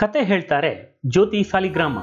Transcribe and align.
ಕತೆ 0.00 0.22
ಹೇಳ್ತಾರೆ 0.22 1.00
ಜ್ಯೋತಿ 1.06 1.42
ಸಾಲಿಗ್ರಾಮ. 1.42 1.98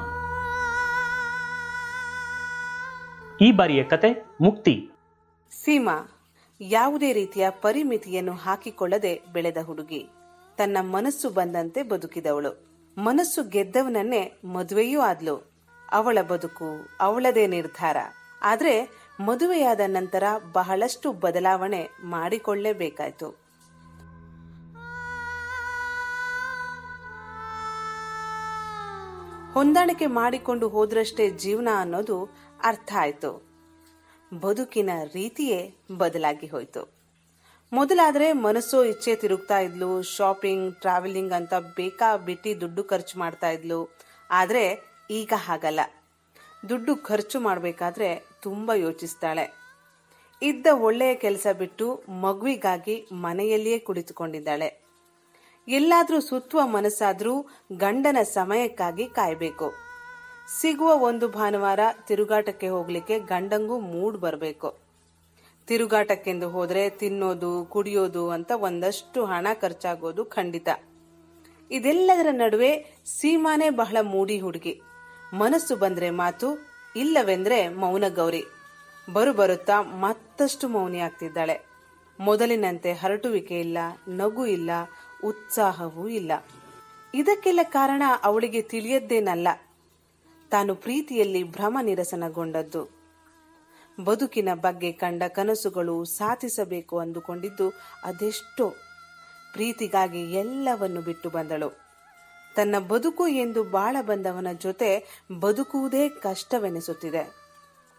ಈ 3.42 3.52
ಬಾರಿಯ 3.52 3.84
ಕತೆ 3.84 4.26
ಮುಕ್ತಿ. 4.42 4.90
ಸೀಮಾ, 5.52 6.12
ಯಾವುದೇ 6.62 7.14
ರೀತಿಯ 7.14 7.50
ಪರಿಮಿತಿಯನ್ನು 7.50 8.32
ಹಾಕಿಕೊಳ್ಳದೆ 8.32 9.22
ಬೆಳೆದ 9.34 9.58
ಹುಡುಗಿ. 9.66 10.10
ತನ್ನ 10.58 10.78
ಮನಸ್ಸು 10.82 11.30
ಬಂದಂತೆ 11.30 11.84
ಬದುಕಿದವಳು. 11.84 12.84
ಮನಸ್ಸು 12.98 13.50
ಗೆದ್ದವನನ್ನೇ 13.50 14.42
ಮದುವೆಯೂ 14.46 15.02
ಆದ್ಲು. 15.02 15.52
ಅವಳ 15.92 16.18
ಬದುಕು 16.22 16.90
ಅವಳದೇ 17.00 17.48
ನಿರ್ಧಾರ. 17.48 17.98
ಆದ್ರೆ 18.42 18.90
ಮದುವೆಯಾದ 19.20 19.80
ನಂತರ 19.88 20.24
ಬಹಳಷ್ಟು 20.52 21.14
ಬದಲಾವಣೆ 21.14 21.90
ಮಾಡಿಕೊಳ್ಳಲೇಬೇಕಾಯ್ತು 22.04 23.47
ಹೊಂದಾಣಿಕೆ 29.58 30.06
ಮಾಡಿಕೊಂಡು 30.06 30.70
ಹೋದ್ರಷ್ಟೇ 30.70 31.30
ಜೀವನ 31.30 31.68
ಅನ್ನೋದು 31.78 32.30
ಅರ್ಥ 32.64 32.94
ಆಯ್ತು. 33.00 33.48
ಬದುಕಿನ 34.40 34.90
ರೀತಿಯೇ 35.14 35.76
ಬದಲಾಗಿ 35.98 36.48
ಹೋಯ್ತು. 36.48 36.94
ಮೊದಲಾದ್ರೆ 37.74 38.34
ಮನಸ್ಸು 38.34 38.86
ಇಚ್ಛೆ 38.86 39.16
ತಿರುಗ್ತಾ 39.16 39.60
ಇದ್ಲು 39.60 40.02
ಶಾಪಿಂಗ್ 40.02 40.76
ಟ್ರಾವೆಲಿಂಗ್ 40.76 41.34
ಅಂತ 41.34 41.54
ಬೇಕಾ 41.54 42.18
ಬಿಟ್ಟಿ 42.18 42.62
ದುಡ್ಡು 42.62 42.84
ಖರ್ಚು 42.84 43.20
ಮಾಡ್ತಾ 43.20 43.50
ಇದ್ಲು. 43.50 43.98
ಆದ್ರೆ 44.32 44.80
ಈಗ 45.12 45.34
ಹಾಗಲ್ಲ. 45.36 45.80
ದುಡ್ಡು 46.70 46.96
ಖರ್ಚು 46.96 47.40
ಮಾಡಬೇಕಾದ್ರೆ 47.40 48.26
ತುಂಬಾ 48.42 48.74
ಯೋಚಿಸ್ತಾಳೆ. 48.74 49.54
ಇದ್ದ 50.42 50.68
ಒಳ್ಳೆಯ 50.74 51.16
ಕೆಲಸ 51.16 51.48
ಬಿಟ್ಟು 51.58 52.04
ಮಗುವಿಗಾಗಿ 52.10 53.10
ಮನೆಯಲ್ಲಿಯೇ 53.12 53.80
ಕುಳಿತುಕೊಂಡಿದ್ದಾಳೆ. 53.80 54.87
ಎಲ್ಲಾದ್ರೂ 55.68 56.20
ಸುತ್ತುವ 56.20 56.68
ಮನಸ್ಸಾದರೂ 56.68 57.46
ಗಂಡನ 57.78 58.18
ಸಮಯಕ್ಕಾಗಿ 58.24 59.06
ಕಾಯಬೇಕು. 59.06 59.74
ಸಿಗುವ 60.62 60.96
ಒಂದು 60.96 61.28
ಭಾನುವಾರ 61.28 61.80
ತಿರುಗಾಟಕ್ಕೆ 62.08 62.68
ಹೋಗ್ಲಿಕ್ಕೆ 62.68 63.20
ಗಂಡಂಗೂ 63.20 63.80
ಮೂಡ್ 63.80 64.18
ಬರಬೇಕು. 64.18 64.78
ತಿರುಗಾಟಕ್ಕೆಂದು 65.68 66.50
ಹೋದರೆ 66.50 66.90
ತಿನ್ನೋದು, 66.90 67.66
ಕುಡಿಯೋದು 67.66 68.30
ಅಂತ 68.30 68.52
ಒಂದಷ್ಟು 68.56 69.26
ಹಣ 69.26 69.48
ಖರ್ಚಾಗೋದು 69.62 70.26
ಖಂಡಿತ. 70.26 70.70
ಇದೆಲ್ಲದರ 71.72 72.28
ನಡುವೆ 72.32 72.86
ಸೀಮಾನೇ 73.06 73.70
ಬಹಳ 73.70 73.98
ಮೂಡಿ 74.02 74.40
ಹುಡುಗಿ. 74.40 74.82
ಮನಸ್ಸು 75.34 75.76
ಬಂದ್ರೆ 75.76 76.10
ಮಾತು, 76.10 76.68
ಇಲ್ಲವೆಂದ್ರೆ 76.96 77.70
ಮೌನ 77.70 78.04
ಗೌರಿ. 78.08 78.44
ಬರು 79.14 79.34
ಬರುತ್ತಾ 79.34 79.82
ಮತ್ತಷ್ಟು 79.82 80.68
ಮೌನಿ 80.68 81.00
ಆಗ್ತಿದ್ದಾಳೆ. 81.00 81.66
ಮೊದಲಿನಂತೆ 82.20 82.94
ಹರಟುವಿಕೆ 82.94 83.60
ಇಲ್ಲ, 83.60 83.78
ನಗು 84.08 84.46
ಇಲ್ಲ 84.46 84.70
ಉತ್ಸಾಹವೂ 85.26 86.08
ಇಲ್ಲ. 86.08 86.32
ಇದಕ್ಕೆಲ್ಲ 87.14 87.60
ಕಾರಣ 87.64 88.04
ಅವಳಿಗೆ 88.24 88.62
ತಿಳಿಯದ್ದೇನಲ್ಲ. 88.62 89.48
ತಾನು 90.52 90.76
ಪ್ರೀತಿಯಲ್ಲಿ 90.76 91.44
ಭ್ರಮ 91.44 91.78
ನಿರಸನಗೊಂಡದ್ದು 91.82 92.98
ಬದುಕಿನ 94.04 94.50
ಬಗ್ಗೆ 94.54 94.92
ಕಂಡ 94.92 95.24
ಕನಸುಗಳು 95.28 96.06
ಸಾಧಿಸಬೇಕು 96.06 97.00
ಅಂದುಕೊಂಡಿದ್ದು 97.00 97.70
ಅದೆಷ್ಟೋ. 98.04 98.70
ಪ್ರೀತಿಗಾಗಿ 99.54 100.34
ಎಲ್ಲವನ್ನು 100.34 101.02
ಬಿಟ್ಟು 101.02 101.30
ಬಂದಳು. 101.30 101.70
ತನ್ನ 102.56 102.80
ಬದುಕು 102.80 103.28
ಎಂದು 103.28 103.64
ಬಾಳ 103.64 103.98
ಬಂದವನ 104.02 104.48
ಜೊತೆ 104.52 105.22
ಬದುಕುವುದೇ 105.40 106.10
ಕಷ್ಟವೆನಿಸುತ್ತಿದೆ. 106.10 107.48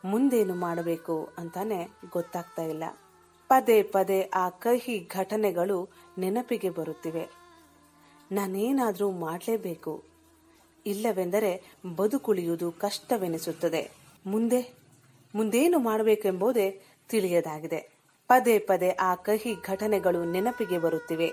ಮುಂದೇನು 0.04 0.54
ಮಾಡಬೇಕು 0.54 1.28
ಅಂತಾನೆ 1.38 1.88
ಗೊತ್ತಾಗ್ತಾ 2.12 2.62
ಇಲ್ಲ. 2.62 2.84
ಪದೇ 3.48 3.82
ಪದೇ 3.82 4.30
ಆ 4.34 4.48
ಕಹಿ 4.48 5.08
ಘಟನೆಗಳು 5.12 5.88
ನೆನಪಿಗೆ 6.18 6.70
ಬರುತ್ತಿವೆ. 6.70 7.28
ನಾನೇನಾದರೂ 8.32 9.10
ಮಾಡಲೇಬೇಕು. 9.10 10.04
ಇಲ್ಲವೆಂದರೆ 10.86 11.76
ಬದುಕುಳಿಯುವುದು 11.96 12.72
ಕಷ್ಟವೆನಿಸುತ್ತದೆ. 12.72 13.90
ಮುಂದೆ, 14.26 14.74
ಮುಂದೇನು 15.34 15.78
ಮಾಡಬೇಕೆಂಬುದೇ 15.78 16.82
ತಿಳಿಯದಾಗಿದೆ. 17.08 17.92
ಪದೇ 18.28 18.58
ಪದೇ 18.58 18.90
ಆ 18.90 19.14
ಕಹಿ 19.14 19.54
ಘಟನೆಗಳು 19.66 20.24
ನೆನಪಿಗೆ 20.24 20.78
ಬರುತ್ತಿವೆ. 20.78 21.32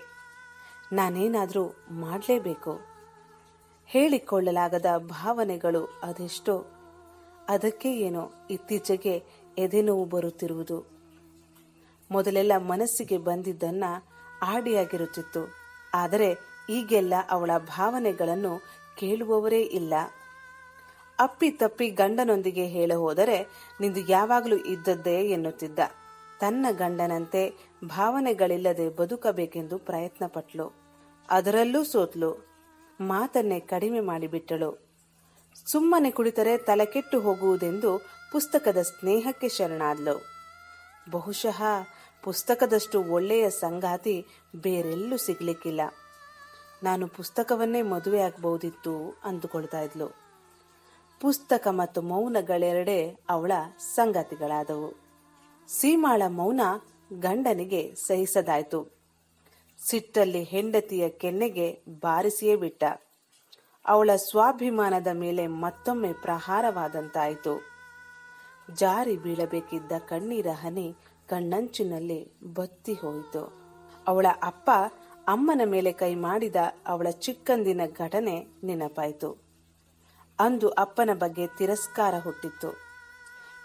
ನಾನೇನಾದರೂ 0.93 1.75
ಮಾಡಲೇಬೇಕು. 1.91 2.79
ಹೇಳಿಕೊಳ್ಳಲಾಗದ 3.85 4.85
ಭಾವನೆಗಳು 4.97 5.85
ಅದೆಷ್ಟೋ. 6.03 6.65
ಅದಕ್ಕೆ 7.49 7.97
ಏನೋ 7.97 8.31
ಇತ್ತೀಚೆಗೆ 8.49 9.23
ಎದೆನೋವು 9.57 10.05
ಬರುತ್ತಿರುವುದು. 10.05 10.94
ಮೊದಲೆಲ್ಲ 12.11 12.51
ಮನಸ್ಸಿಗೆ 12.57 13.17
ಬಂದಿದ್ದನ್ನ 13.17 13.83
ಆಡಿಯಾಗಿರುತ್ತಿತ್ತು. 14.43 15.53
ಆದರೆ 15.93 16.38
ಈಗೆಲ್ಲ 16.69 17.13
ಅವಳ 17.29 17.51
ಭಾವನೆಗಳನ್ನು 17.57 18.61
ಕೇಳುವವರೇ 18.97 19.61
ಇಲ್ಲ. 19.61 19.93
ಅಪ್ಪಿ 21.19 21.51
ತಪ್ಪಿ 21.51 21.89
ಗಂಡನೊಂದಿಗೆ 21.89 22.66
ಹೇಳ 22.66 22.91
ಹೋದರೆ 22.95 23.47
ನಿಂದು 23.81 23.99
ಯಾವಾಗಲೂ 23.99 24.55
ಇದ್ದದ್ದೇ 24.55 25.21
ಎನ್ನುತ್ತಿದ್ದ. 25.21 25.79
ತನ್ನ 26.39 26.66
ಗಂಡನಂತೆ 26.71 27.53
ಭಾವನೆಗಳಿಲ್ಲದೆ 27.85 28.89
ಬದುಕಬೇಕೆಂದು 28.89 29.77
ಪ್ರಯತ್ನ 29.77 30.25
ಪಟ್ಲು 30.27 30.73
ಅದರಲ್ಲೂ 31.29 31.83
ಸೋತ್ಲು. 31.83 32.47
ಮಾತನ್ನೇ 33.01 33.59
ಕಡಿಮೆ 33.59 33.99
ಮಾಡಿಬಿಟ್ಟಳು. 33.99 34.85
ಸುಮ್ಮನೆ 35.66 36.11
ಕುಳಿತರೆ 36.11 36.57
ತಲೆಕೆಟ್ಟು 36.57 37.19
ಹೋಗುವುದೆಂದು 37.19 37.97
ಪುಸ್ತಕದ 38.31 38.77
ಸ್ನೇಹಕ್ಕೆ 38.81 39.49
ಶರಣಾದ್ಲು. 39.49 40.34
ಬಹುಶಃ 41.09 41.63
ಪುಸ್ತಕದಷ್ಟು 42.23 43.03
ಒಳ್ಳೆಯ 43.03 43.49
ಸಂಗಾತಿ 43.49 44.25
ಬೇರೆಲ್ಲೂ 44.55 45.17
ಸಿಗ್ಲಿಕ್ಕಿಲ್ಲ. 45.17 45.81
ನಾನು 46.83 47.07
ಪುಸ್ತಕವನ್ನೇ 47.07 47.81
ಮದುವೆ 47.81 48.21
ಆಗಬಹುದಿತ್ತು 48.21 49.21
ಅಂದುಕೊಳ್ತಾ 49.23 49.81
ಇದ್ಲು. 49.81 50.07
ಪುಸ್ತಕ 51.21 51.67
ಮತ್ತು 51.71 52.01
ಮೌನಗಳೆರಡೇ 52.01 53.19
ಅವಳ 53.29 53.51
ಸಂಗಾತಿಗಳಾದವು. 53.77 54.93
ಸೀಮಾಳ 55.67 56.21
ಮೌನ 56.27 56.61
ಗಂಡನಿಗೆ 57.19 57.95
ಸಹಿಸದಾಯ್ತು. 57.95 58.95
ಸಿಟ್ಟಲ್ಲಿ 59.89 60.43
ಹೆಂಡತಿಯ 60.43 61.09
ಕೆನ್ನೆಗೆ 61.09 61.83
ಬಾರಿಸಿಯೇ 61.89 62.55
ಬಿಟ್ಟ. 62.55 62.83
ಅವಳ 63.85 64.09
ಸ್ವಾಭಿಮಾನದ 64.16 65.07
ಮೇಲೆ 65.07 65.47
ಮತ್ತೊಮ್ಮೆ 65.47 66.13
ಪ್ರಹಾರವಾದಂತಾಯಿತು. 66.13 67.74
ಜಾರಿ 68.73 69.17
ಬೀಳಬೇಕಿದ್ದ 69.17 69.91
ಕಣ್ಣೀರ 69.97 70.47
ಹನಿ 70.53 70.95
ಕಣ್ಣಂಚಿನಲ್ಲಿ 71.27 72.33
ಬತ್ತಿ 72.53 72.93
ಹೋಯಿತು. 72.93 73.53
ಅವಳ 74.07 74.25
ಅಪ್ಪ 74.43 74.71
ಅಮ್ಮನ 75.27 75.61
ಮೇಲೆ 75.65 75.91
ಕೈ 75.91 76.15
ಮಾಡಿದ 76.15 76.55
ಅವಳ 76.87 77.09
ಚಿಕ್ಕಂದಿನ 77.09 77.81
ಘಟನೆ 77.97 78.47
ನೆನಪಾಯಿತು. 78.63 79.37
ಅಂದು 80.39 80.69
ಅಪ್ಪನ 80.69 81.09
ಬಗ್ಗೆ 81.13 81.47
ತಿರಸ್ಕಾರ 81.47 82.13
ಹುಟ್ಟಿತ್ತು. 82.23 82.69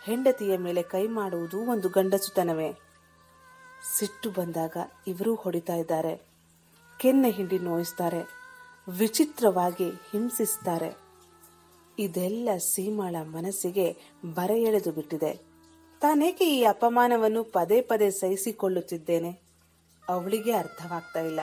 ಹೆಂಡತಿಯ 0.03 0.57
ಮೇಲೆ 0.57 0.83
ಕೈ 0.83 1.07
ಮಾಡುವುದು 1.07 1.61
ಒಂದು 1.61 1.89
ಗಂಡಸುತನವೇ. 1.89 2.73
ಸಿಟ್ಟು 3.97 4.31
ಬಂದಾಗ 4.31 4.77
ಇವರೂ 5.07 5.35
ಹೊಡಿತಾ 5.35 5.75
ಇದ್ದಾರೆ. 5.75 6.23
ಕೆನ್ನೆ 6.99 7.31
ಹಿಂಡಿ 7.31 7.59
ನೋಯಿಸ್ತಾರೆ. 7.59 8.41
ವಿಚಿತ್ರವಾಗಿ 8.89 9.91
ಹಿಂಸಿಸ್ತಾರೆ. 9.91 11.00
ಇದೆಲ್ಲ 11.99 12.49
ಸೀಮಾಳ 12.59 13.17
ಮನಸ್ಸಿಗೆ 13.23 13.97
ಬರ 14.35 14.51
ಎಳೆದು 14.51 14.93
ಬಿಟ್ಟಿದೆ. 14.93 15.51
ತಾನೇಕೆ 16.01 16.59
ಈ 16.59 16.65
ಅಪಮಾನವನ್ನು 16.65 17.45
ಪದೇ 17.45 17.81
ಪದೇ 17.81 18.11
ಸಹಿಸಿಕೊಳ್ಳುತ್ತಿದ್ದೇನೆ? 18.11 19.41
ಅವಳಿಗೆ 20.09 20.53
ಅರ್ಥವಾಗ್ತಾ 20.53 21.21
ಇಲ್ಲ. 21.21 21.41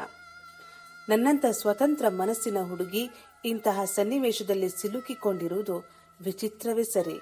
ನನ್ನಂತ 1.10 1.46
ಸ್ವತಂತ್ರ 1.46 2.06
ಮನಸ್ಸಿನ 2.08 2.58
ಹುಡುಗಿ 2.70 3.10
ಇಂತಹ 3.46 3.84
ಸನ್ನಿವೇಶದಲ್ಲಿ 3.86 4.70
ಸಿಲುಕಿಕೊಂಡಿರುವುದು 4.70 5.90
ವಿಚಿತ್ರವೇ 6.22 6.84
ಸರಿ. 6.84 7.22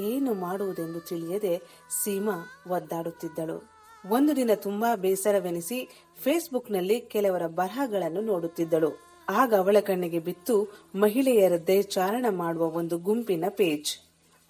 ಏನು 0.00 0.34
ಮಾಡುವುದೆಂದು 0.34 1.00
ತಿಳಿಯದೆ 1.00 1.58
ಸೀಮಾ 2.04 2.46
ಒದ್ದಾಡುತ್ತಿದ್ದಳು. 2.70 3.70
ಒಂದು 4.10 4.36
ದಿನ 4.36 4.50
ತುಂಬಾ 4.54 4.96
ಬೇಸರವೆನಿಸಿ 4.96 6.06
ಫೇಸ್ಬುಕ್ನಲ್ಲಿ 6.22 7.00
ಕೆಲವರ 7.00 7.46
ಬರಹಗಳನ್ನು 7.46 8.20
ನೋಡುತ್ತಿದ್ದಳು. 8.20 9.11
ಆಗ 9.28 9.54
ಅವಳ 9.54 9.76
ಕಣ್ಣಿಗೆ 9.80 10.18
ಬಿತ್ತು 10.18 10.68
ಮಹಿಳೆಯರದ್ದೇ 10.94 11.82
ಚಾರಣ 11.82 12.26
ಮಾಡುವ 12.30 12.62
ಒಂದು 12.62 12.98
ಗುಂಪಿನ 12.98 13.44
ಪೇಜ್. 13.48 13.98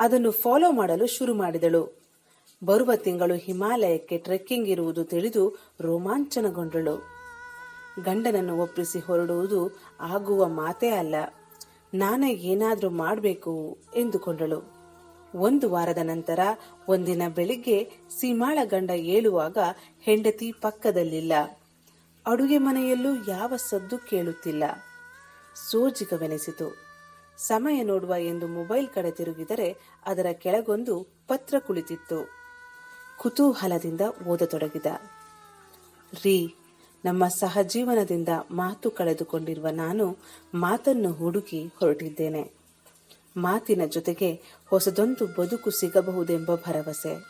ಅದನ್ನು 0.00 0.30
ಫಾಲೋ 0.30 0.72
ಮಾಡಲು 0.72 1.06
ಶುರು 1.06 1.34
ಮಾಡಿದಳು. 1.34 2.02
ಬರುವ 2.64 2.94
ತಿಂಗಳು 2.94 3.34
ಹಿಮಾಲಯಕ್ಕೆ 3.34 4.19
ಟ್ರೆಕ್ಕಿಂಗ್ 4.19 4.69
ಇರುವುದು 4.69 5.04
ತಿಳಿದು 5.04 5.72
ರೋಮಾಂಚನಗೊಂಡಳು. 5.80 7.06
ಗಂಡನನ್ನು 8.04 8.62
ಒಪ್ಪಿಸಿ 8.62 8.98
ಹೊರಡುವುದು 8.98 9.80
ಆಗುವ 10.00 10.48
ಮಾತೇ 10.48 10.88
ಅಲ್ಲ. 10.88 11.14
ನಾನೇ 11.94 12.32
ಏನಾದರೂ 12.32 12.90
ಮಾಡಬೇಕು 12.90 13.78
ಎಂದುಕೊಂಡಳು. 13.96 14.72
ಒಂದು 15.34 15.70
ವಾರದ 15.70 15.98
ನಂತರ 16.02 16.38
ಒಂದಿನ 16.88 17.22
ಬೆಳಿಗ್ಗೆ 17.34 17.90
ಸೀಮಾಳ 18.20 18.58
ಗಂಡ 18.64 18.90
ಏಳುವಾಗ 18.90 19.58
ಹೆಂಡತಿ 20.00 20.52
ಪಕ್ಕದಲ್ಲಿಲ್ಲ. 20.52 21.32
ಅಡುಗೆ 22.26 22.58
ಮನೆಯಲ್ಲೂ 22.58 23.24
ಯಾವ 23.28 23.56
ಸದ್ದು 23.56 23.98
ಕೇಳುತ್ತಿಲ್ಲ. 23.98 24.64
ಸೋಜಿಗವೆನಿಸಿತು. 25.70 26.76
ಸಮಯ 27.38 27.82
ನೋಡುವ 27.82 28.14
ಎಂದು 28.19 28.46
ಮೊಬೈಲ್ 28.46 28.88
ಕಡೆ 28.88 29.10
ತಿರುಗಿದರೆ 29.10 29.76
ಅದರ 30.06 30.26
ಕೆಳಗೊಂದು 30.32 31.24
ಪತ್ರ 31.28 31.58
ಕುಳಿತಿತ್ತು. 31.58 32.30
ಕುತೂಹಲದಿಂದ 33.19 34.00
ಓದತೊಡಗಿದ. 34.26 34.86
ರೀ, 36.24 36.54
ನಮ್ಮ 37.04 37.28
ಸಹಜೀವನದಿಂದ 37.28 38.28
ಮಾತು 38.50 38.90
ಕಳೆದುಕೊಂಡಿರುವ 38.90 39.69
ನಾನು 39.69 40.16
ಮಾತನ್ನು 40.54 41.12
ಹುಡುಕಿ 41.12 41.66
ಹೊರಟಿದ್ದೇನೆ. 41.66 42.52
ಮಾತಿನ 43.36 43.84
ಜೊತೆಗೆ 43.84 44.42
ಹೊಸದೊಂದು 44.66 45.26
ಬದುಕು 45.26 45.70
ಸಿಗಬಹುದೆಂಬ 45.70 46.54
ಭರವಸೆ. 46.54 47.24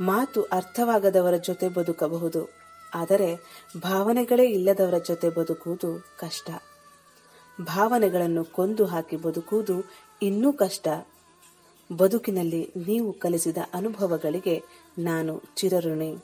ಮಾತು 0.00 0.42
ಅರ್ಥವಾಗದವರ 0.42 1.36
ಜೊತೆ 1.36 1.68
ಬದುಕಬಹುದು. 1.68 2.57
ಆದರೆ 2.94 3.36
ಭಾವನೆಗಳೇ 3.82 4.50
ಇಲ್ಲದವರ 4.50 4.98
ಜೊತೆ 4.98 5.30
ಬದುಕುವುದು 5.30 6.04
ಕಷ್ಟ. 6.18 6.50
ಭಾವನೆಗಳನ್ನು 7.60 8.44
ಕೊಂದು 8.44 8.86
ಹಾಕಿ 8.86 9.16
ಬದುಕುವುದು 9.16 9.90
ಇನ್ನೂ 10.22 10.52
ಕಷ್ಟ. 10.52 10.88
ಬದುಕಿನಲ್ಲಿ 11.96 12.72
ನೀವು 12.76 13.12
ಕಲಿಸಿದ 13.12 13.56
ಅನುಭವಗಳಿಗೆ 13.74 14.62
ನಾನು 14.98 15.42
ಚಿರಋಣಿ. 15.56 16.16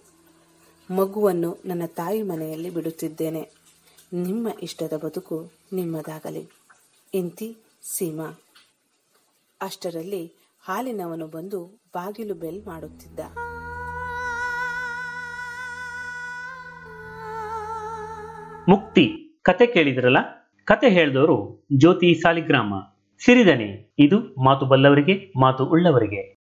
ಮಗುವನ್ನು 0.91 1.59
ನನ್ನ 1.65 1.83
ತಾಯಿ 1.87 2.23
ಮನೆಯಲ್ಲಿ 2.23 2.71
ಬಿಡುತ್ತಿದ್ದೇನೆ. 2.71 3.51
ನಿಮ್ಮ 4.13 4.49
ಇಷ್ಟದ 4.63 4.93
ಬದುಕು 4.97 5.51
ನಿಮ್ಮದಾಗಲಿ. 5.73 6.49
ಇಂತಿ 7.15 7.57
ಸೀಮಾ. 7.83 8.41
ಅಷ್ಟರಲ್ಲಿ 9.61 10.33
ಹಾಲಿನವನು 10.61 11.27
ಬಂದು 11.27 11.65
ಬಾಗಿಲು 11.67 12.35
ಬೆಲ್ 12.35 12.67
ಮಾಡುತ್ತಿದ್ದ. 12.67 13.21
ಮುಕ್ತಿ 18.69 19.05
ಕತೆ 19.43 19.67
ಕೇಳಿದ್ರಲ್ಲ? 19.67 20.17
ಕತೆ 20.65 20.89
ಹೇಳಿದವರು 20.89 21.67
ಜ್ಯೋತಿ 21.77 22.15
ಸಾಲಿಗ್ರಾಮ. 22.15 22.75
ಸಿರಿದನೆ 23.25 23.95
ಇದು 23.99 24.19
ಮಾತು 24.45 24.67
ಬಲ್ಲವರಿಗೆ 24.67 25.33
ಮಾತು 25.41 25.65
ಉಳ್ಳವರಿಗೆ. 25.65 26.44